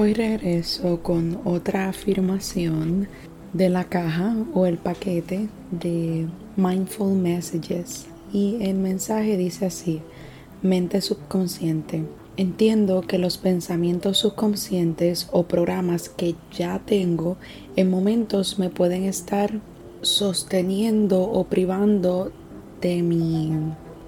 [0.00, 3.06] Hoy regreso con otra afirmación
[3.52, 6.26] de la caja o el paquete de
[6.56, 10.00] Mindful Messages y el mensaje dice así,
[10.62, 12.02] mente subconsciente.
[12.38, 17.36] Entiendo que los pensamientos subconscientes o programas que ya tengo
[17.76, 19.60] en momentos me pueden estar
[20.00, 22.32] sosteniendo o privando
[22.80, 23.52] de mi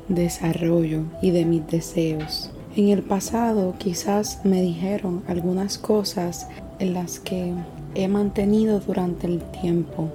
[0.09, 2.51] desarrollo y de mis deseos.
[2.75, 6.49] En el pasado quizás me dijeron algunas cosas
[6.79, 7.53] en las que
[7.95, 10.11] he mantenido durante el tiempo.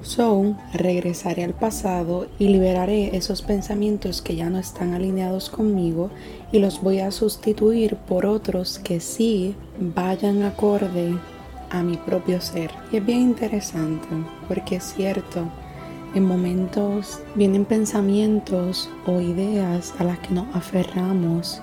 [0.00, 6.10] So, regresaré al pasado y liberaré esos pensamientos que ya no están alineados conmigo
[6.52, 11.18] y los voy a sustituir por otros que sí vayan acorde
[11.70, 12.70] a mi propio ser.
[12.92, 14.06] Y es bien interesante
[14.46, 15.48] porque es cierto,
[16.14, 21.60] en momentos vienen pensamientos o ideas a las que nos aferramos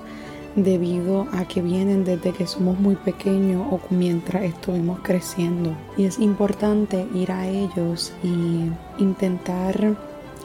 [0.58, 5.78] debido a que vienen desde que somos muy pequeños o mientras estuvimos creciendo.
[5.96, 9.96] Y es importante ir a ellos y intentar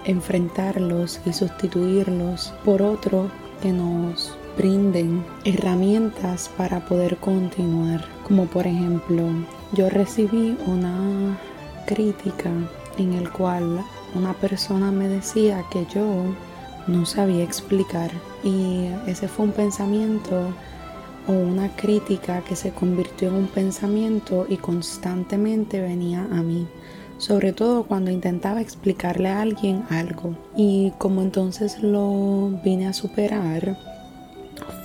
[0.05, 3.31] enfrentarlos y sustituirlos por otros
[3.63, 8.05] que nos brinden herramientas para poder continuar.
[8.29, 9.25] Como por ejemplo,
[9.73, 11.39] yo recibí una
[11.87, 12.51] crítica
[12.99, 13.83] en el cual
[14.15, 16.05] una persona me decía que yo
[16.87, 18.11] no sabía explicar.
[18.45, 20.53] Y ese fue un pensamiento
[21.27, 26.67] o una crítica que se convirtió en un pensamiento y constantemente venía a mí,
[27.19, 30.37] sobre todo cuando intentaba explicarle a alguien algo.
[30.57, 33.79] Y como entonces lo vine a superar,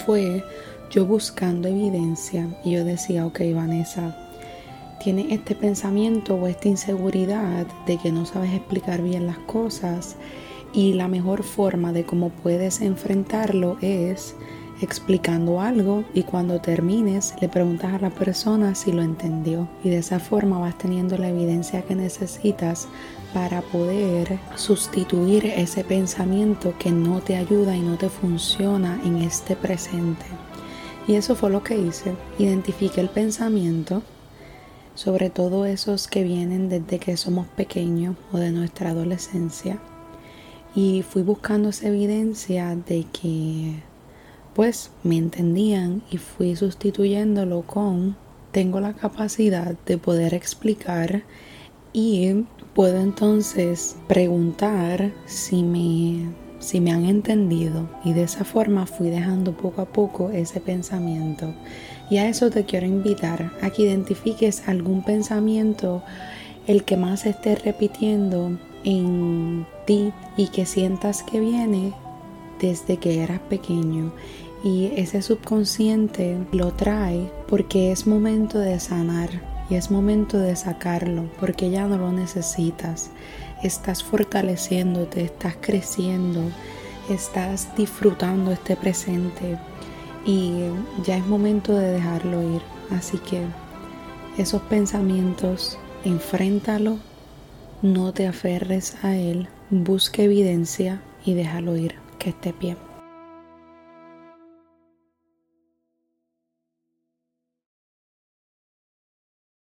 [0.05, 0.43] fue
[0.91, 4.15] yo buscando evidencia y yo decía, ok Vanessa,
[5.03, 10.15] tienes este pensamiento o esta inseguridad de que no sabes explicar bien las cosas
[10.73, 14.35] y la mejor forma de cómo puedes enfrentarlo es
[14.81, 19.97] explicando algo y cuando termines le preguntas a la persona si lo entendió y de
[19.97, 22.87] esa forma vas teniendo la evidencia que necesitas
[23.33, 29.55] para poder sustituir ese pensamiento que no te ayuda y no te funciona en este
[29.55, 30.25] presente.
[31.08, 32.13] Y eso fue lo que hice.
[32.37, 34.03] Identifiqué el pensamiento,
[34.95, 39.80] sobre todo esos que vienen desde que somos pequeños o de nuestra adolescencia
[40.76, 43.76] y fui buscando esa evidencia de que
[44.54, 48.16] pues me entendían y fui sustituyéndolo con
[48.52, 51.23] tengo la capacidad de poder explicar
[51.94, 59.10] y puedo entonces preguntar si me si me han entendido y de esa forma fui
[59.10, 61.54] dejando poco a poco ese pensamiento.
[62.10, 66.04] Y a eso te quiero invitar a que identifiques algún pensamiento
[66.66, 71.93] el que más esté repitiendo en ti y que sientas que viene
[72.60, 74.11] desde que eras pequeño
[74.64, 79.30] y ese subconsciente lo trae porque es momento de sanar
[79.70, 83.11] y es momento de sacarlo porque ya no lo necesitas.
[83.64, 86.42] Estás fortaleciéndote, estás creciendo,
[87.10, 89.58] estás disfrutando este presente
[90.26, 90.54] y
[91.05, 92.61] ya es momento de dejarlo ir.
[92.92, 93.43] Así que
[94.37, 96.98] esos pensamientos, enfréntalo
[97.82, 102.86] no te aferres a él, busque evidencia y déjalo ir, que esté bien.